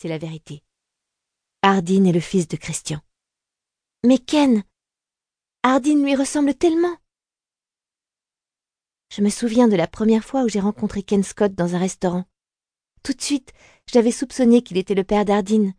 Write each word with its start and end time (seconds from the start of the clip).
c'est 0.00 0.08
la 0.08 0.16
vérité. 0.16 0.62
Hardin 1.60 2.04
est 2.06 2.12
le 2.12 2.20
fils 2.20 2.48
de 2.48 2.56
Christian. 2.56 3.00
Mais 4.02 4.16
Ken 4.16 4.64
Hardin 5.62 6.02
lui 6.02 6.16
ressemble 6.16 6.54
tellement 6.54 6.96
Je 9.10 9.20
me 9.20 9.28
souviens 9.28 9.68
de 9.68 9.76
la 9.76 9.86
première 9.86 10.24
fois 10.24 10.44
où 10.44 10.48
j'ai 10.48 10.60
rencontré 10.60 11.02
Ken 11.02 11.22
Scott 11.22 11.54
dans 11.54 11.74
un 11.74 11.78
restaurant. 11.78 12.24
Tout 13.02 13.12
de 13.12 13.20
suite, 13.20 13.52
j'avais 13.92 14.10
soupçonné 14.10 14.62
qu'il 14.62 14.78
était 14.78 14.94
le 14.94 15.04
père 15.04 15.26
d'Hardin. 15.26 15.74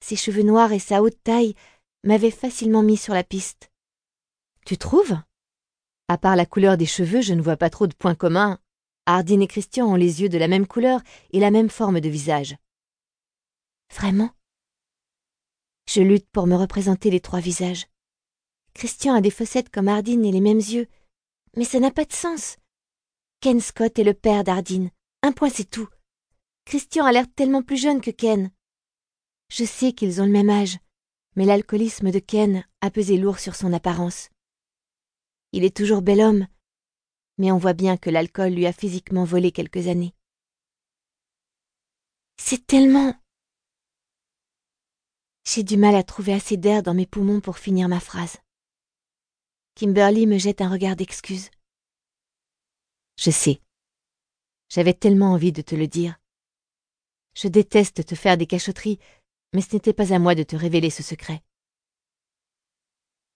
Ses 0.00 0.14
cheveux 0.14 0.44
noirs 0.44 0.70
et 0.70 0.78
sa 0.78 1.02
haute 1.02 1.20
taille 1.24 1.56
m'avaient 2.04 2.30
facilement 2.30 2.84
mis 2.84 2.96
sur 2.96 3.14
la 3.14 3.24
piste. 3.24 3.72
Tu 4.64 4.78
trouves? 4.78 5.18
À 6.06 6.18
part 6.18 6.36
la 6.36 6.46
couleur 6.46 6.76
des 6.76 6.86
cheveux, 6.86 7.20
je 7.20 7.34
ne 7.34 7.42
vois 7.42 7.56
pas 7.56 7.70
trop 7.70 7.88
de 7.88 7.94
points 7.94 8.14
communs. 8.14 8.60
Hardin 9.06 9.40
et 9.40 9.48
Christian 9.48 9.88
ont 9.88 9.96
les 9.96 10.22
yeux 10.22 10.28
de 10.28 10.38
la 10.38 10.46
même 10.46 10.68
couleur 10.68 11.00
et 11.32 11.40
la 11.40 11.50
même 11.50 11.68
forme 11.68 12.00
de 12.00 12.08
visage. 12.08 12.56
Vraiment? 13.92 14.30
Je 15.88 16.02
lutte 16.02 16.28
pour 16.30 16.46
me 16.46 16.54
représenter 16.54 17.10
les 17.10 17.20
trois 17.20 17.40
visages. 17.40 17.86
Christian 18.74 19.14
a 19.14 19.20
des 19.20 19.30
fossettes 19.30 19.70
comme 19.70 19.88
Hardin 19.88 20.22
et 20.22 20.32
les 20.32 20.40
mêmes 20.40 20.58
yeux, 20.58 20.88
mais 21.56 21.64
ça 21.64 21.80
n'a 21.80 21.90
pas 21.90 22.04
de 22.04 22.12
sens. 22.12 22.56
Ken 23.40 23.60
Scott 23.60 23.98
est 23.98 24.04
le 24.04 24.14
père 24.14 24.44
d'Hardin. 24.44 24.88
Un 25.22 25.32
point, 25.32 25.50
c'est 25.50 25.68
tout. 25.68 25.88
Christian 26.64 27.04
a 27.04 27.12
l'air 27.12 27.26
tellement 27.34 27.62
plus 27.62 27.76
jeune 27.76 28.00
que 28.00 28.10
Ken. 28.10 28.52
Je 29.50 29.64
sais 29.64 29.92
qu'ils 29.92 30.20
ont 30.20 30.26
le 30.26 30.30
même 30.30 30.50
âge, 30.50 30.78
mais 31.34 31.44
l'alcoolisme 31.44 32.10
de 32.10 32.20
Ken 32.20 32.64
a 32.80 32.90
pesé 32.90 33.16
lourd 33.16 33.40
sur 33.40 33.56
son 33.56 33.72
apparence. 33.72 34.28
Il 35.52 35.64
est 35.64 35.76
toujours 35.76 36.02
bel 36.02 36.20
homme, 36.20 36.46
mais 37.38 37.50
on 37.50 37.58
voit 37.58 37.72
bien 37.72 37.96
que 37.96 38.10
l'alcool 38.10 38.52
lui 38.52 38.66
a 38.66 38.72
physiquement 38.72 39.24
volé 39.24 39.50
quelques 39.50 39.88
années. 39.88 40.14
C'est 42.36 42.66
tellement... 42.66 43.19
J'ai 45.52 45.64
du 45.64 45.76
mal 45.76 45.96
à 45.96 46.04
trouver 46.04 46.32
assez 46.32 46.56
d'air 46.56 46.84
dans 46.84 46.94
mes 46.94 47.06
poumons 47.06 47.40
pour 47.40 47.58
finir 47.58 47.88
ma 47.88 47.98
phrase. 47.98 48.36
Kimberly 49.74 50.28
me 50.28 50.38
jette 50.38 50.60
un 50.60 50.70
regard 50.70 50.94
d'excuse. 50.94 51.50
Je 53.16 53.32
sais. 53.32 53.60
J'avais 54.68 54.94
tellement 54.94 55.32
envie 55.32 55.50
de 55.50 55.60
te 55.60 55.74
le 55.74 55.88
dire. 55.88 56.20
Je 57.34 57.48
déteste 57.48 58.06
te 58.06 58.14
faire 58.14 58.36
des 58.36 58.46
cachotteries, 58.46 59.00
mais 59.52 59.60
ce 59.60 59.74
n'était 59.74 59.92
pas 59.92 60.14
à 60.14 60.20
moi 60.20 60.36
de 60.36 60.44
te 60.44 60.54
révéler 60.54 60.88
ce 60.88 61.02
secret. 61.02 61.42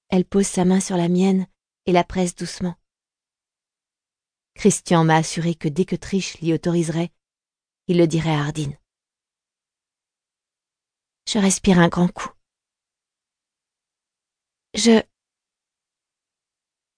Elle 0.08 0.24
pose 0.24 0.46
sa 0.46 0.64
main 0.64 0.78
sur 0.78 0.96
la 0.96 1.08
mienne 1.08 1.48
et 1.86 1.90
la 1.90 2.04
presse 2.04 2.36
doucement. 2.36 2.76
Christian 4.54 5.02
m'a 5.02 5.16
assuré 5.16 5.56
que 5.56 5.66
dès 5.66 5.84
que 5.84 5.96
Triche 5.96 6.38
l'y 6.38 6.52
autoriserait, 6.52 7.10
il 7.88 7.98
le 7.98 8.06
dirait 8.06 8.36
à 8.36 8.44
Hardin. 8.44 8.70
Je 11.26 11.38
respire 11.38 11.78
un 11.78 11.88
grand 11.88 12.08
coup. 12.08 12.30
Je... 14.74 15.02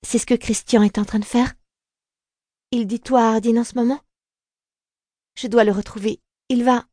C'est 0.03 0.19
ce 0.19 0.27
que 0.27 0.35
Christian 0.35 0.83
est 0.83 0.99
en 0.99 1.05
train 1.05 1.19
de 1.19 1.25
faire? 1.25 1.55
Il 2.71 2.87
dit 2.87 3.01
toi 3.01 3.21
à 3.23 3.35
Hardin 3.35 3.59
en 3.59 3.65
ce 3.65 3.75
moment? 3.75 4.01
Je 5.37 5.47
dois 5.47 5.65
le 5.65 5.73
retrouver. 5.73 6.21
Il 6.49 6.65
va... 6.65 6.87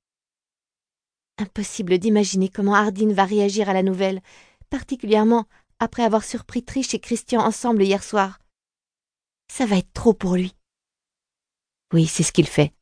Impossible 1.37 1.97
d'imaginer 1.97 2.49
comment 2.49 2.75
Hardin 2.75 3.11
va 3.13 3.25
réagir 3.25 3.69
à 3.69 3.73
la 3.73 3.83
nouvelle, 3.83 4.21
particulièrement 4.69 5.47
après 5.79 6.03
avoir 6.03 6.23
surpris 6.23 6.63
Triche 6.63 6.93
et 6.93 6.99
Christian 6.99 7.41
ensemble 7.41 7.83
hier 7.83 8.03
soir. 8.03 8.39
Ça 9.51 9.65
va 9.65 9.77
être 9.77 9.91
trop 9.93 10.13
pour 10.13 10.35
lui. 10.35 10.55
Oui, 11.91 12.07
c'est 12.07 12.23
ce 12.23 12.31
qu'il 12.31 12.47
fait. 12.47 12.73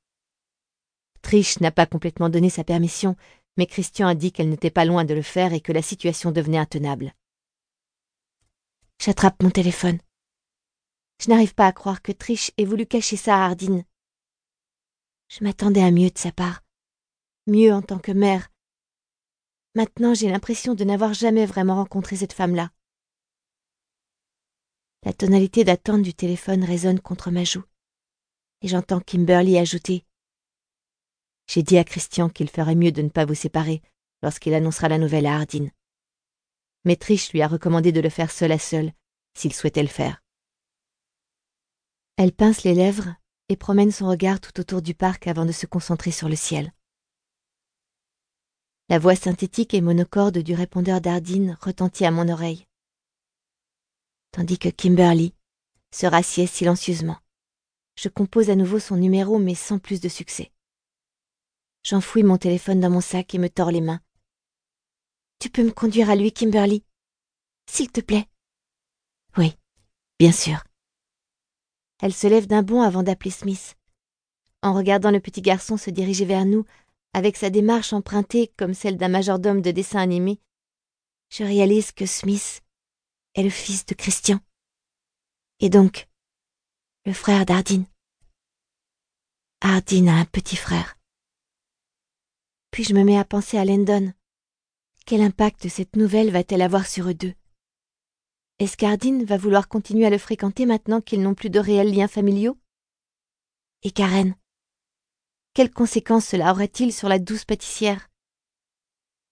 Triche 1.21 1.59
n'a 1.59 1.71
pas 1.71 1.85
complètement 1.85 2.29
donné 2.29 2.49
sa 2.49 2.63
permission, 2.63 3.15
mais 3.57 3.65
Christian 3.65 4.07
a 4.07 4.15
dit 4.15 4.31
qu'elle 4.31 4.49
n'était 4.49 4.71
pas 4.71 4.85
loin 4.85 5.05
de 5.05 5.13
le 5.13 5.21
faire 5.21 5.53
et 5.53 5.61
que 5.61 5.71
la 5.71 5.81
situation 5.81 6.31
devenait 6.31 6.57
intenable. 6.57 7.13
J'attrape 8.99 9.41
mon 9.41 9.49
téléphone. 9.49 9.99
Je 11.19 11.29
n'arrive 11.29 11.53
pas 11.53 11.67
à 11.67 11.71
croire 11.71 12.01
que 12.01 12.11
Triche 12.11 12.51
ait 12.57 12.65
voulu 12.65 12.85
cacher 12.85 13.17
ça 13.17 13.35
à 13.35 13.45
Hardin. 13.45 13.83
Je 15.27 15.43
m'attendais 15.43 15.83
à 15.83 15.91
mieux 15.91 16.09
de 16.09 16.17
sa 16.17 16.31
part. 16.31 16.61
Mieux 17.47 17.73
en 17.73 17.81
tant 17.81 17.99
que 17.99 18.11
mère. 18.11 18.49
Maintenant, 19.75 20.13
j'ai 20.13 20.29
l'impression 20.29 20.75
de 20.75 20.83
n'avoir 20.83 21.13
jamais 21.13 21.45
vraiment 21.45 21.75
rencontré 21.75 22.15
cette 22.15 22.33
femme-là. 22.33 22.71
La 25.03 25.13
tonalité 25.13 25.63
d'attente 25.63 26.03
du 26.03 26.13
téléphone 26.13 26.63
résonne 26.63 26.99
contre 26.99 27.31
ma 27.31 27.43
joue, 27.43 27.63
et 28.61 28.67
j'entends 28.67 28.99
Kimberly 28.99 29.57
ajouter 29.57 30.05
J'ai 31.51 31.63
dit 31.63 31.77
à 31.77 31.83
Christian 31.83 32.29
qu'il 32.29 32.49
ferait 32.49 32.75
mieux 32.75 32.93
de 32.93 33.01
ne 33.01 33.09
pas 33.09 33.25
vous 33.25 33.35
séparer 33.35 33.81
lorsqu'il 34.21 34.53
annoncera 34.53 34.87
la 34.87 34.97
nouvelle 34.97 35.25
à 35.25 35.35
Hardin. 35.35 35.67
Mais 36.85 36.97
lui 37.33 37.41
a 37.41 37.47
recommandé 37.49 37.91
de 37.91 37.99
le 37.99 38.09
faire 38.09 38.31
seul 38.31 38.53
à 38.53 38.57
seul, 38.57 38.93
s'il 39.37 39.53
souhaitait 39.53 39.81
le 39.81 39.89
faire. 39.89 40.23
Elle 42.15 42.31
pince 42.31 42.63
les 42.63 42.73
lèvres 42.73 43.13
et 43.49 43.57
promène 43.57 43.91
son 43.91 44.07
regard 44.07 44.39
tout 44.39 44.61
autour 44.61 44.81
du 44.81 44.95
parc 44.95 45.27
avant 45.27 45.45
de 45.45 45.51
se 45.51 45.65
concentrer 45.65 46.11
sur 46.11 46.29
le 46.29 46.37
ciel. 46.37 46.71
La 48.87 48.97
voix 48.97 49.15
synthétique 49.15 49.73
et 49.73 49.81
monocorde 49.81 50.37
du 50.37 50.53
répondeur 50.53 51.01
d'Ardine 51.01 51.57
retentit 51.61 52.05
à 52.05 52.11
mon 52.11 52.29
oreille 52.29 52.65
tandis 54.31 54.57
que 54.57 54.69
Kimberly 54.69 55.33
se 55.93 56.05
rassied 56.05 56.47
silencieusement. 56.47 57.17
Je 57.97 58.07
compose 58.07 58.49
à 58.49 58.55
nouveau 58.55 58.79
son 58.79 58.95
numéro, 58.95 59.37
mais 59.37 59.55
sans 59.55 59.77
plus 59.77 59.99
de 59.99 60.07
succès. 60.07 60.51
J'enfouis 61.83 62.23
mon 62.23 62.37
téléphone 62.37 62.79
dans 62.79 62.89
mon 62.89 63.01
sac 63.01 63.33
et 63.33 63.37
me 63.37 63.49
tords 63.49 63.71
les 63.71 63.81
mains. 63.81 64.01
Tu 65.39 65.49
peux 65.49 65.63
me 65.63 65.71
conduire 65.71 66.09
à 66.09 66.15
lui, 66.15 66.31
Kimberly? 66.31 66.83
S'il 67.65 67.91
te 67.91 68.01
plaît. 68.01 68.27
Oui, 69.37 69.55
bien 70.19 70.31
sûr. 70.31 70.63
Elle 71.99 72.13
se 72.13 72.27
lève 72.27 72.47
d'un 72.47 72.63
bond 72.63 72.81
avant 72.81 73.03
d'appeler 73.03 73.31
Smith. 73.31 73.75
En 74.61 74.73
regardant 74.73 75.11
le 75.11 75.19
petit 75.19 75.41
garçon 75.41 75.77
se 75.77 75.89
diriger 75.89 76.25
vers 76.25 76.45
nous, 76.45 76.65
avec 77.13 77.35
sa 77.35 77.49
démarche 77.49 77.93
empruntée 77.93 78.53
comme 78.57 78.73
celle 78.73 78.97
d'un 78.97 79.09
majordome 79.09 79.61
de 79.61 79.71
dessin 79.71 79.99
animé, 79.99 80.39
je 81.29 81.43
réalise 81.43 81.91
que 81.91 82.05
Smith 82.05 82.61
est 83.33 83.43
le 83.43 83.49
fils 83.49 83.85
de 83.85 83.95
Christian. 83.95 84.39
Et 85.59 85.69
donc, 85.69 86.07
le 87.05 87.13
frère 87.13 87.45
d'Ardine. 87.45 87.85
Ardine 89.61 90.09
a 90.09 90.15
un 90.15 90.25
petit 90.25 90.55
frère. 90.55 90.97
Je 92.83 92.95
me 92.95 93.03
mets 93.03 93.17
à 93.19 93.25
penser 93.25 93.59
à 93.59 93.65
Landon. 93.65 94.11
Quel 95.05 95.21
impact 95.21 95.69
cette 95.69 95.95
nouvelle 95.95 96.31
va-t-elle 96.31 96.63
avoir 96.63 96.87
sur 96.87 97.09
eux 97.09 97.13
deux? 97.13 97.35
Est-ce 98.57 98.75
qu'Ardine 98.75 99.23
va 99.23 99.37
vouloir 99.37 99.67
continuer 99.67 100.07
à 100.07 100.09
le 100.09 100.17
fréquenter 100.17 100.65
maintenant 100.65 100.99
qu'ils 100.99 101.21
n'ont 101.21 101.35
plus 101.35 101.51
de 101.51 101.59
réels 101.59 101.93
liens 101.93 102.07
familiaux? 102.07 102.57
Et 103.83 103.91
Karen? 103.91 104.35
Quelles 105.53 105.69
conséquences 105.69 106.25
cela 106.25 106.49
aurait-il 106.51 106.91
sur 106.91 107.07
la 107.07 107.19
douce 107.19 107.45
pâtissière? 107.45 108.09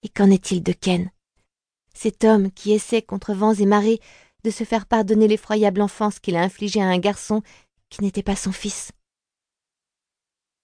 Et 0.04 0.10
qu'en 0.10 0.30
est-il 0.30 0.62
de 0.62 0.72
Ken? 0.72 1.10
Cet 1.96 2.26
homme 2.26 2.52
qui 2.52 2.72
essaie 2.72 3.02
contre 3.02 3.34
vents 3.34 3.56
et 3.56 3.66
marées 3.66 4.00
de 4.44 4.52
se 4.52 4.64
faire 4.64 4.86
pardonner 4.86 5.28
l'effroyable 5.28 5.82
enfance 5.82 6.20
qu'il 6.20 6.36
a 6.36 6.44
infligée 6.44 6.84
à 6.84 6.88
un 6.88 7.00
garçon 7.00 7.42
qui 7.90 8.04
n'était 8.04 8.22
pas 8.22 8.36
son 8.36 8.52
fils? 8.52 8.92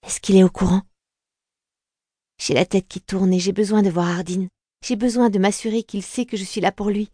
Est-ce 0.06 0.20
qu'il 0.20 0.36
est 0.36 0.44
au 0.44 0.50
courant? 0.50 0.82
J'ai 2.38 2.54
la 2.54 2.66
tête 2.66 2.88
qui 2.88 3.00
tourne 3.00 3.32
et 3.32 3.40
j'ai 3.40 3.52
besoin 3.52 3.82
de 3.82 3.90
voir 3.90 4.08
Hardin. 4.08 4.48
J'ai 4.84 4.96
besoin 4.96 5.30
de 5.30 5.38
m'assurer 5.38 5.82
qu'il 5.82 6.02
sait 6.02 6.26
que 6.26 6.36
je 6.36 6.44
suis 6.44 6.60
là 6.60 6.72
pour 6.72 6.90
lui 6.90 7.10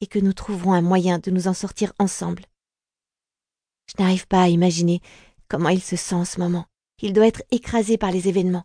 et 0.00 0.06
que 0.06 0.18
nous 0.18 0.32
trouverons 0.32 0.72
un 0.72 0.82
moyen 0.82 1.18
de 1.18 1.30
nous 1.30 1.48
en 1.48 1.54
sortir 1.54 1.92
ensemble. 1.98 2.44
Je 3.86 4.02
n'arrive 4.02 4.26
pas 4.26 4.42
à 4.42 4.48
imaginer 4.48 5.00
comment 5.48 5.68
il 5.68 5.82
se 5.82 5.96
sent 5.96 6.14
en 6.14 6.24
ce 6.24 6.40
moment. 6.40 6.66
Il 7.02 7.12
doit 7.12 7.26
être 7.26 7.42
écrasé 7.50 7.98
par 7.98 8.10
les 8.10 8.28
événements. 8.28 8.64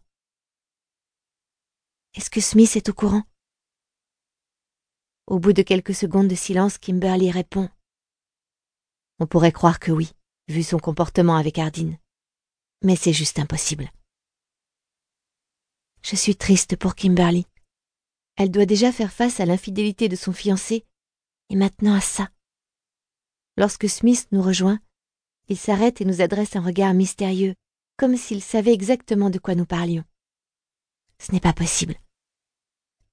Est-ce 2.15 2.29
que 2.29 2.41
Smith 2.41 2.75
est 2.75 2.89
au 2.89 2.93
courant? 2.93 3.23
Au 5.27 5.39
bout 5.39 5.53
de 5.53 5.61
quelques 5.61 5.95
secondes 5.95 6.27
de 6.27 6.35
silence, 6.35 6.77
Kimberly 6.77 7.31
répond. 7.31 7.69
On 9.19 9.27
pourrait 9.27 9.51
croire 9.51 9.79
que 9.79 9.91
oui, 9.91 10.11
vu 10.47 10.63
son 10.63 10.79
comportement 10.79 11.35
avec 11.35 11.57
Hardin. 11.57 11.93
Mais 12.83 12.95
c'est 12.95 13.13
juste 13.13 13.39
impossible. 13.39 13.91
Je 16.03 16.15
suis 16.15 16.35
triste 16.35 16.75
pour 16.75 16.95
Kimberly. 16.95 17.45
Elle 18.37 18.51
doit 18.51 18.65
déjà 18.65 18.91
faire 18.91 19.11
face 19.11 19.39
à 19.39 19.45
l'infidélité 19.45 20.09
de 20.09 20.15
son 20.15 20.33
fiancé, 20.33 20.85
et 21.49 21.55
maintenant 21.55 21.93
à 21.93 22.01
ça. 22.01 22.29
Lorsque 23.57 23.89
Smith 23.89 24.27
nous 24.31 24.41
rejoint, 24.41 24.79
il 25.47 25.57
s'arrête 25.57 26.01
et 26.01 26.05
nous 26.05 26.21
adresse 26.21 26.55
un 26.55 26.61
regard 26.61 26.93
mystérieux, 26.93 27.55
comme 27.97 28.17
s'il 28.17 28.41
savait 28.41 28.73
exactement 28.73 29.29
de 29.29 29.39
quoi 29.39 29.55
nous 29.55 29.65
parlions. 29.65 30.03
Ce 31.19 31.31
n'est 31.31 31.39
pas 31.39 31.53
possible 31.53 31.95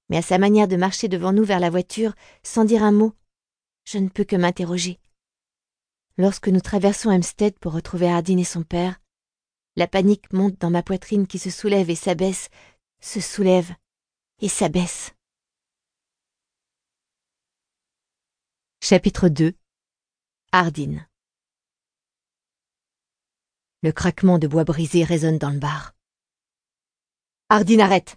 mais 0.09 0.19
à 0.19 0.23
sa 0.23 0.39
manière 0.39 0.69
de 0.69 0.77
marcher 0.77 1.09
devant 1.09 1.33
nous 1.33 1.45
vers 1.45 1.61
la 1.61 1.71
voiture, 1.71 2.15
sans 2.43 2.65
dire 2.65 2.83
un 2.83 2.93
mot, 2.93 3.15
je 3.85 3.99
ne 3.99 4.09
peux 4.09 4.25
que 4.25 4.37
m'interroger. 4.37 4.99
Lorsque 6.17 6.49
nous 6.49 6.61
traversons 6.61 7.11
Hempstead 7.11 7.59
pour 7.59 7.73
retrouver 7.73 8.09
Hardin 8.09 8.39
et 8.39 8.45
son 8.45 8.63
père, 8.63 9.01
la 9.77 9.87
panique 9.87 10.33
monte 10.33 10.59
dans 10.61 10.71
ma 10.71 10.83
poitrine 10.83 11.27
qui 11.27 11.39
se 11.39 11.51
soulève 11.51 11.91
et 11.91 11.95
s'abaisse, 11.95 12.49
se 13.01 13.21
soulève 13.21 13.75
et 14.41 14.49
s'abaisse. 14.49 15.13
Chapitre 18.83 19.29
2 19.29 19.55
Ardine 20.53 21.09
Le 23.83 23.93
craquement 23.93 24.39
de 24.39 24.49
bois 24.49 24.65
brisé 24.65 25.05
résonne 25.05 25.39
dans 25.39 25.51
le 25.51 25.59
bar. 25.59 25.95
Ardine, 27.49 27.81
arrête 27.81 28.17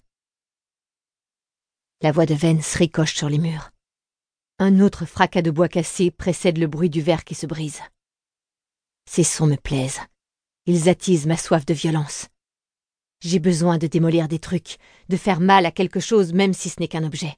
La 2.01 2.11
voix 2.11 2.25
de 2.25 2.33
Vence 2.33 2.75
ricoche 2.75 3.15
sur 3.15 3.29
les 3.29 3.37
murs. 3.37 3.71
Un 4.59 4.79
autre 4.79 5.05
fracas 5.05 5.41
de 5.41 5.51
bois 5.51 5.69
cassé 5.69 6.11
précède 6.11 6.57
le 6.57 6.67
bruit 6.67 6.89
du 6.89 7.01
verre 7.01 7.23
qui 7.23 7.35
se 7.35 7.45
brise. 7.45 7.81
Ces 9.05 9.23
sons 9.23 9.47
me 9.47 9.57
plaisent. 9.57 10.01
Ils 10.65 10.89
attisent 10.89 11.25
ma 11.25 11.37
soif 11.37 11.65
de 11.65 11.73
violence. 11.73 12.27
J'ai 13.21 13.39
besoin 13.39 13.77
de 13.77 13.85
démolir 13.85 14.27
des 14.27 14.39
trucs, 14.39 14.77
de 15.09 15.15
faire 15.15 15.39
mal 15.39 15.67
à 15.67 15.71
quelque 15.71 15.99
chose 15.99 16.33
même 16.33 16.53
si 16.53 16.69
ce 16.69 16.79
n'est 16.79 16.87
qu'un 16.87 17.03
objet. 17.03 17.37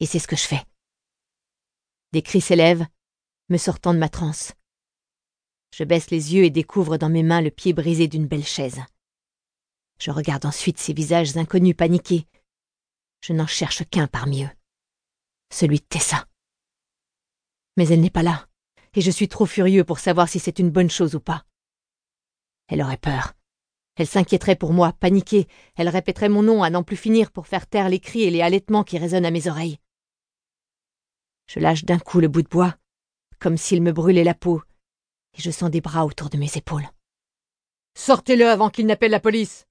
Et 0.00 0.06
c'est 0.06 0.18
ce 0.18 0.28
que 0.28 0.36
je 0.36 0.44
fais. 0.44 0.62
Des 2.12 2.20
cris 2.20 2.42
s'élèvent, 2.42 2.86
me 3.48 3.56
sortant 3.56 3.94
de 3.94 3.98
ma 3.98 4.10
transe. 4.10 4.52
Je 5.74 5.84
baisse 5.84 6.10
les 6.10 6.34
yeux 6.34 6.44
et 6.44 6.50
découvre 6.50 6.98
dans 6.98 7.08
mes 7.08 7.22
mains 7.22 7.40
le 7.40 7.50
pied 7.50 7.72
brisé 7.72 8.06
d'une 8.06 8.26
belle 8.26 8.44
chaise. 8.44 8.80
Je 9.98 10.10
regarde 10.10 10.44
ensuite 10.44 10.78
ces 10.78 10.92
visages 10.92 11.36
inconnus 11.38 11.76
paniqués. 11.76 12.26
Je 13.22 13.32
n'en 13.32 13.46
cherche 13.46 13.88
qu'un 13.88 14.08
parmi 14.08 14.44
eux. 14.44 14.50
Celui 15.50 15.78
de 15.78 15.84
Tessa. 15.84 16.26
Mais 17.78 17.88
elle 17.88 18.00
n'est 18.00 18.10
pas 18.10 18.22
là, 18.22 18.46
et 18.94 19.00
je 19.00 19.10
suis 19.10 19.28
trop 19.28 19.46
furieux 19.46 19.84
pour 19.84 20.00
savoir 20.00 20.28
si 20.28 20.38
c'est 20.38 20.58
une 20.58 20.70
bonne 20.70 20.90
chose 20.90 21.14
ou 21.14 21.20
pas. 21.20 21.46
Elle 22.68 22.82
aurait 22.82 22.98
peur. 22.98 23.32
Elle 23.96 24.06
s'inquiéterait 24.06 24.56
pour 24.56 24.72
moi, 24.72 24.92
paniquée, 24.94 25.46
elle 25.76 25.88
répéterait 25.88 26.30
mon 26.30 26.42
nom 26.42 26.62
à 26.62 26.70
n'en 26.70 26.82
plus 26.82 26.96
finir 26.96 27.30
pour 27.30 27.46
faire 27.46 27.66
taire 27.66 27.88
les 27.88 28.00
cris 28.00 28.22
et 28.22 28.30
les 28.30 28.40
halètements 28.40 28.84
qui 28.84 28.98
résonnent 28.98 29.26
à 29.26 29.30
mes 29.30 29.48
oreilles. 29.48 29.78
Je 31.46 31.60
lâche 31.60 31.84
d'un 31.84 31.98
coup 31.98 32.20
le 32.20 32.28
bout 32.28 32.42
de 32.42 32.48
bois, 32.48 32.76
comme 33.38 33.58
s'il 33.58 33.82
me 33.82 33.92
brûlait 33.92 34.24
la 34.24 34.34
peau, 34.34 34.62
et 35.34 35.42
je 35.42 35.50
sens 35.50 35.70
des 35.70 35.82
bras 35.82 36.06
autour 36.06 36.30
de 36.30 36.38
mes 36.38 36.56
épaules. 36.56 36.88
Sortez-le 37.94 38.48
avant 38.48 38.70
qu'il 38.70 38.86
n'appelle 38.86 39.10
la 39.10 39.20
police. 39.20 39.66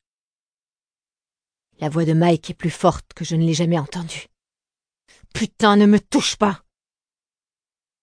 La 1.80 1.90
voix 1.90 2.06
de 2.06 2.14
Mike 2.14 2.52
est 2.52 2.56
plus 2.56 2.70
forte 2.70 3.14
que 3.14 3.26
je 3.26 3.36
ne 3.36 3.44
l'ai 3.44 3.56
jamais 3.56 3.80
entendue. 3.80 4.28
Putain, 5.34 5.76
ne 5.78 5.88
me 5.88 6.00
touche 6.00 6.36
pas. 6.36 6.64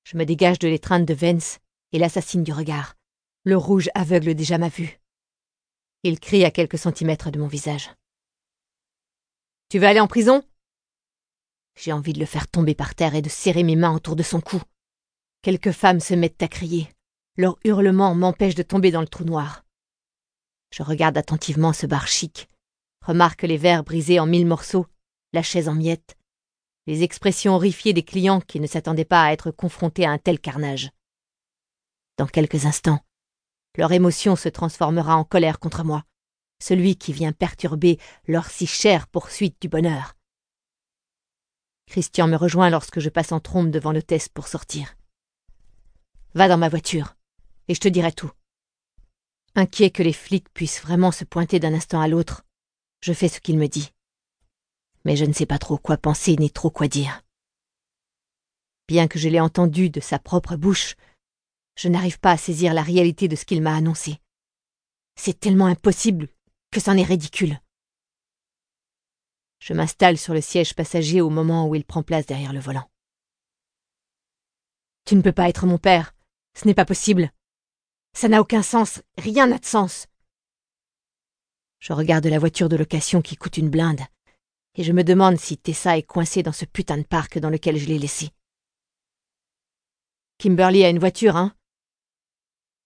Je 0.03 0.17
me 0.17 0.25
dégage 0.25 0.59
de 0.59 0.67
l'étreinte 0.67 1.05
de 1.05 1.15
Vence 1.15 1.59
et 1.93 1.99
l'assassine 1.99 2.43
du 2.43 2.53
regard. 2.53 2.95
Le 3.45 3.57
rouge 3.57 3.89
aveugle 3.95 4.35
déjà 4.35 4.59
ma 4.59 4.69
vue. 4.69 4.98
Il 6.05 6.21
crie 6.21 6.45
à 6.45 6.53
quelques 6.53 6.79
centimètres 6.79 7.31
de 7.31 7.41
mon 7.41 7.49
visage. 7.49 7.91
Tu 9.69 9.79
veux 9.79 9.87
aller 9.87 10.01
en 10.01 10.07
prison? 10.07 10.45
J'ai 11.75 11.93
envie 11.93 12.13
de 12.13 12.21
le 12.21 12.27
faire 12.27 12.49
tomber 12.49 12.75
par 12.75 12.95
terre 12.95 13.15
et 13.15 13.23
de 13.23 13.29
serrer 13.29 13.65
mes 13.65 13.77
mains 13.77 13.95
autour 13.95 14.15
de 14.15 14.23
son 14.23 14.41
cou. 14.41 14.63
Quelques 15.43 15.73
femmes 15.73 16.01
se 16.01 16.15
mettent 16.15 16.43
à 16.43 16.49
crier. 16.49 16.89
Leur 17.37 17.57
hurlement 17.65 18.15
m'empêche 18.15 18.55
de 18.55 18.63
tomber 18.63 18.91
dans 18.91 19.01
le 19.01 19.09
trou 19.09 19.25
noir. 19.25 19.65
Je 20.71 20.83
regarde 20.83 21.17
attentivement 21.17 21.73
ce 21.73 21.87
bar 21.87 22.07
chic, 22.07 22.49
remarque 23.05 23.43
les 23.43 23.57
verres 23.57 23.85
brisés 23.85 24.21
en 24.21 24.27
mille 24.27 24.47
morceaux, 24.47 24.87
la 25.33 25.43
chaise 25.43 25.69
en 25.69 25.75
miettes, 25.75 26.17
les 26.87 27.03
expressions 27.03 27.55
horrifiées 27.55 27.93
des 27.93 28.03
clients 28.03 28.41
qui 28.41 28.61
ne 28.61 28.67
s'attendaient 28.67 29.05
pas 29.05 29.25
à 29.25 29.33
être 29.33 29.51
confrontés 29.51 30.05
à 30.05 30.11
un 30.11 30.19
tel 30.19 30.39
carnage. 30.41 30.91
Dans 32.17 32.27
quelques 32.27 32.67
instants, 32.67 33.01
leur 33.79 33.93
émotion 33.93 34.35
se 34.35 34.49
transformera 34.49 35.17
en 35.17 35.25
colère 35.25 35.61
contre 35.61 35.85
moi, 35.85 36.03
celui 36.61 36.97
qui 36.97 37.13
vient 37.13 37.33
perturber 37.33 37.99
leur 38.27 38.51
si 38.51 38.67
chère 38.67 39.07
poursuite 39.07 39.57
du 39.63 39.69
bonheur. 39.69 40.17
Christian 41.87 42.27
me 42.27 42.37
rejoint 42.37 42.71
lorsque 42.71 42.99
je 42.99 43.09
passe 43.09 43.31
en 43.31 43.39
trombe 43.39 43.71
devant 43.71 43.93
l'hôtesse 43.93 44.29
pour 44.29 44.49
sortir. 44.49 44.97
Va 46.35 46.49
dans 46.49 46.59
ma 46.59 46.69
voiture, 46.69 47.15
et 47.69 47.75
je 47.75 47.81
te 47.81 47.89
dirai 47.89 48.11
tout. 48.11 48.33
Inquiet 49.55 49.91
que 49.91 50.03
les 50.03 50.13
flics 50.13 50.53
puissent 50.53 50.83
vraiment 50.83 51.13
se 51.13 51.25
pointer 51.25 51.61
d'un 51.61 51.73
instant 51.73 52.01
à 52.01 52.09
l'autre, 52.09 52.45
je 53.01 53.13
fais 53.13 53.29
ce 53.29 53.41
qu'il 53.41 53.59
me 53.59 53.69
dit. 53.69 53.93
Mais 55.05 55.15
je 55.15 55.25
ne 55.25 55.33
sais 55.33 55.47
pas 55.47 55.59
trop 55.59 55.79
quoi 55.79 55.97
penser 55.97 56.35
ni 56.37 56.51
trop 56.51 56.71
quoi 56.71 56.89
dire. 56.89 57.23
Bien 58.89 59.07
que 59.07 59.21
je 59.21 59.29
l'ai 59.29 59.41
entendu 59.41 59.89
de 59.89 60.01
sa 60.01 60.19
propre 60.19 60.57
bouche, 60.57 60.97
je 61.79 61.89
n'arrive 61.89 62.19
pas 62.19 62.33
à 62.33 62.37
saisir 62.37 62.75
la 62.75 62.83
réalité 62.83 63.29
de 63.29 63.37
ce 63.37 63.45
qu'il 63.45 63.63
m'a 63.63 63.75
annoncé. 63.75 64.19
C'est 65.15 65.39
tellement 65.39 65.67
impossible 65.67 66.29
que 66.73 66.81
c'en 66.81 66.97
est 66.97 67.05
ridicule. 67.05 67.61
Je 69.61 69.75
m'installe 69.75 70.19
sur 70.19 70.35
le 70.35 70.41
siège 70.41 70.75
passager 70.75 71.21
au 71.21 71.31
moment 71.31 71.69
où 71.69 71.77
il 71.77 71.85
prend 71.85 72.03
place 72.03 72.27
derrière 72.27 72.53
le 72.53 72.59
volant. 72.59 72.91
Tu 75.05 75.15
ne 75.15 75.23
peux 75.23 75.33
pas 75.33 75.49
être 75.49 75.67
mon 75.67 75.79
père. 75.79 76.15
Ce 76.55 76.67
n'est 76.67 76.75
pas 76.75 76.85
possible. 76.85 77.31
Ça 78.13 78.29
n'a 78.29 78.41
aucun 78.41 78.65
sens. 78.65 79.01
Rien 79.17 79.47
n'a 79.47 79.59
de 79.59 79.65
sens. 79.65 80.09
Je 81.79 81.93
regarde 81.93 82.27
la 82.27 82.41
voiture 82.41 82.69
de 82.69 82.77
location 82.77 83.23
qui 83.23 83.37
coûte 83.37 83.57
une 83.57 83.71
blinde, 83.71 84.01
et 84.75 84.83
je 84.83 84.93
me 84.93 85.05
demande 85.05 85.39
si 85.39 85.57
Tessa 85.57 85.97
est 85.97 86.03
coincée 86.03 86.43
dans 86.43 86.53
ce 86.53 86.65
putain 86.65 86.99
de 86.99 87.05
parc 87.05 87.39
dans 87.39 87.51
lequel 87.51 87.77
je 87.77 87.87
l'ai 87.87 88.01
laissée. 88.01 88.31
Kimberly 90.39 90.85
a 90.85 90.91
une 90.91 90.99
voiture, 90.99 91.37
hein? 91.37 91.55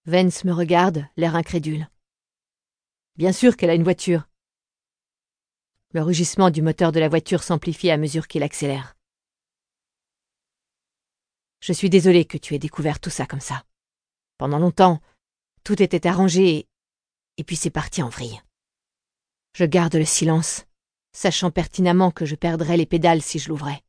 Vance 0.04 0.42
me 0.44 0.52
regarde, 0.52 1.06
l'air 1.16 1.36
incrédule. 1.36 1.88
Bien 3.14 3.30
sûr 3.30 3.56
qu'elle 3.56 3.70
a 3.70 3.74
une 3.74 3.84
voiture. 3.84 4.28
Le 5.92 6.02
rugissement 6.02 6.50
du 6.50 6.60
moteur 6.60 6.90
de 6.90 6.98
la 6.98 7.08
voiture 7.08 7.44
s'amplifie 7.44 7.88
à 7.88 7.96
mesure 7.96 8.26
qu'il 8.26 8.42
accélère. 8.42 8.96
Je 11.60 11.72
suis 11.72 11.88
désolé 11.88 12.24
que 12.24 12.36
tu 12.36 12.54
aies 12.54 12.58
découvert 12.58 12.98
tout 12.98 13.10
ça 13.10 13.26
comme 13.26 13.40
ça. 13.40 13.64
Pendant 14.38 14.58
longtemps, 14.58 15.00
tout 15.62 15.80
était 15.80 16.08
arrangé 16.08 16.66
et 17.36 17.44
puis 17.44 17.54
c'est 17.54 17.70
parti 17.70 18.02
en 18.02 18.08
vrille. 18.08 18.42
Je 19.52 19.64
garde 19.64 19.94
le 19.94 20.04
silence, 20.04 20.64
sachant 21.12 21.52
pertinemment 21.52 22.10
que 22.10 22.24
je 22.24 22.34
perdrais 22.34 22.76
les 22.76 22.86
pédales 22.86 23.22
si 23.22 23.38
je 23.38 23.50
l'ouvrais. 23.50 23.84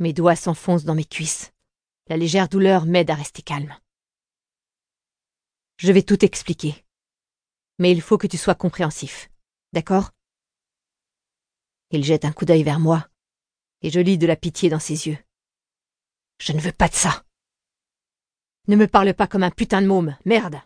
Mes 0.00 0.12
doigts 0.12 0.34
s'enfoncent 0.34 0.84
dans 0.84 0.96
mes 0.96 1.04
cuisses. 1.04 1.52
La 2.08 2.16
légère 2.16 2.48
douleur 2.48 2.84
m'aide 2.84 3.10
à 3.10 3.14
rester 3.14 3.42
calme. 3.42 3.76
Je 5.82 5.92
vais 5.92 6.02
tout 6.02 6.22
expliquer. 6.22 6.84
Mais 7.78 7.90
il 7.90 8.02
faut 8.02 8.18
que 8.18 8.26
tu 8.26 8.36
sois 8.36 8.54
compréhensif. 8.54 9.30
D'accord? 9.72 10.10
Il 11.90 12.04
jette 12.04 12.26
un 12.26 12.32
coup 12.32 12.44
d'œil 12.44 12.62
vers 12.62 12.78
moi, 12.78 13.08
et 13.80 13.88
je 13.88 13.98
lis 13.98 14.18
de 14.18 14.26
la 14.26 14.36
pitié 14.36 14.68
dans 14.68 14.78
ses 14.78 15.06
yeux. 15.06 15.16
Je 16.38 16.52
ne 16.52 16.60
veux 16.60 16.72
pas 16.72 16.88
de 16.88 16.94
ça. 16.94 17.24
Ne 18.68 18.76
me 18.76 18.86
parle 18.86 19.14
pas 19.14 19.26
comme 19.26 19.42
un 19.42 19.50
putain 19.50 19.80
de 19.80 19.86
môme, 19.86 20.18
merde. 20.26 20.60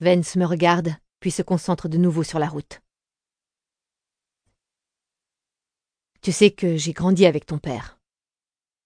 Vance 0.00 0.36
me 0.36 0.44
regarde, 0.44 0.94
puis 1.18 1.30
se 1.30 1.40
concentre 1.40 1.88
de 1.88 1.96
nouveau 1.96 2.22
sur 2.22 2.38
la 2.38 2.50
route. 2.50 2.82
Tu 6.20 6.32
sais 6.32 6.50
que 6.50 6.76
j'ai 6.76 6.92
grandi 6.92 7.24
avec 7.24 7.46
ton 7.46 7.58
père. 7.58 7.98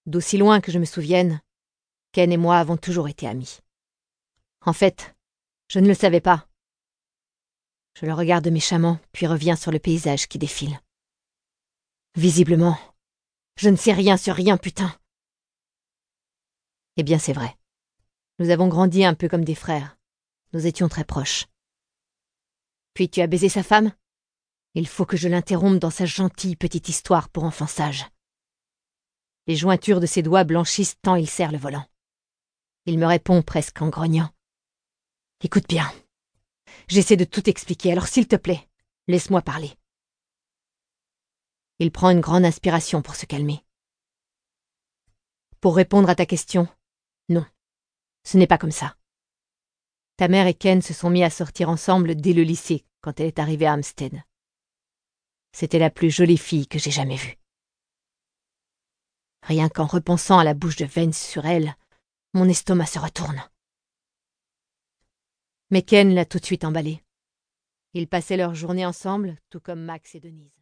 D'aussi 0.06 0.38
loin 0.38 0.60
que 0.60 0.70
je 0.70 0.78
me 0.78 0.84
souvienne, 0.84 1.40
Ken 2.12 2.30
et 2.30 2.36
moi 2.36 2.58
avons 2.58 2.76
toujours 2.76 3.08
été 3.08 3.26
amis. 3.26 3.58
En 4.66 4.72
fait, 4.72 5.14
je 5.68 5.78
ne 5.78 5.88
le 5.88 5.94
savais 5.94 6.20
pas. 6.20 6.46
Je 7.94 8.06
le 8.06 8.12
regarde 8.12 8.48
méchamment, 8.48 8.98
puis 9.12 9.26
reviens 9.26 9.56
sur 9.56 9.70
le 9.70 9.78
paysage 9.78 10.28
qui 10.28 10.38
défile. 10.38 10.80
Visiblement, 12.14 12.78
je 13.56 13.68
ne 13.68 13.76
sais 13.76 13.92
rien 13.92 14.16
sur 14.16 14.34
rien, 14.34 14.56
putain. 14.56 14.94
Eh 16.96 17.02
bien, 17.02 17.18
c'est 17.18 17.32
vrai. 17.32 17.56
Nous 18.38 18.50
avons 18.50 18.68
grandi 18.68 19.04
un 19.04 19.14
peu 19.14 19.28
comme 19.28 19.44
des 19.44 19.54
frères. 19.54 19.96
Nous 20.52 20.66
étions 20.66 20.88
très 20.88 21.04
proches. 21.04 21.46
Puis 22.94 23.08
tu 23.08 23.20
as 23.20 23.26
baisé 23.26 23.48
sa 23.48 23.62
femme? 23.62 23.92
Il 24.74 24.86
faut 24.86 25.06
que 25.06 25.16
je 25.16 25.28
l'interrompe 25.28 25.78
dans 25.78 25.90
sa 25.90 26.06
gentille 26.06 26.56
petite 26.56 26.88
histoire 26.88 27.28
pour 27.28 27.44
enfants 27.44 27.66
sages. 27.66 28.06
Les 29.46 29.56
jointures 29.56 30.00
de 30.00 30.06
ses 30.06 30.22
doigts 30.22 30.44
blanchissent 30.44 31.00
tant 31.00 31.16
il 31.16 31.28
serre 31.28 31.52
le 31.52 31.58
volant. 31.58 31.86
Il 32.86 32.98
me 32.98 33.06
répond 33.06 33.42
presque 33.42 33.82
en 33.82 33.88
grognant. 33.88 34.30
Écoute 35.42 35.68
bien. 35.68 35.90
J'essaie 36.86 37.16
de 37.16 37.24
tout 37.24 37.48
expliquer, 37.48 37.92
alors 37.92 38.08
s'il 38.08 38.28
te 38.28 38.36
plaît, 38.36 38.68
laisse-moi 39.08 39.40
parler. 39.40 39.72
Il 41.78 41.90
prend 41.90 42.10
une 42.10 42.20
grande 42.20 42.44
inspiration 42.44 43.00
pour 43.00 43.16
se 43.16 43.24
calmer. 43.24 43.64
Pour 45.62 45.76
répondre 45.76 46.10
à 46.10 46.14
ta 46.14 46.26
question, 46.26 46.68
non, 47.30 47.46
ce 48.22 48.36
n'est 48.36 48.46
pas 48.46 48.58
comme 48.58 48.70
ça. 48.70 48.96
Ta 50.18 50.28
mère 50.28 50.46
et 50.46 50.52
Ken 50.52 50.82
se 50.82 50.92
sont 50.92 51.08
mis 51.08 51.24
à 51.24 51.30
sortir 51.30 51.70
ensemble 51.70 52.16
dès 52.16 52.34
le 52.34 52.42
lycée, 52.42 52.84
quand 53.00 53.18
elle 53.18 53.28
est 53.28 53.38
arrivée 53.38 53.66
à 53.66 53.72
Hampstead. 53.72 54.22
C'était 55.52 55.78
la 55.78 55.88
plus 55.88 56.10
jolie 56.10 56.36
fille 56.36 56.68
que 56.68 56.78
j'ai 56.78 56.90
jamais 56.90 57.16
vue. 57.16 57.38
Rien 59.44 59.70
qu'en 59.70 59.86
repensant 59.86 60.38
à 60.38 60.44
la 60.44 60.52
bouche 60.52 60.76
de 60.76 60.84
Vance 60.84 61.18
sur 61.18 61.46
elle, 61.46 61.74
mon 62.34 62.46
estomac 62.46 62.84
se 62.84 62.98
retourne 62.98 63.42
mais 65.70 65.82
Ken 65.82 66.14
l'a 66.14 66.24
tout 66.24 66.38
de 66.38 66.44
suite 66.44 66.64
emballé. 66.64 67.02
Ils 67.94 68.08
passaient 68.08 68.36
leur 68.36 68.54
journée 68.54 68.86
ensemble, 68.86 69.36
tout 69.50 69.60
comme 69.60 69.82
Max 69.82 70.14
et 70.14 70.20
Denise. 70.20 70.52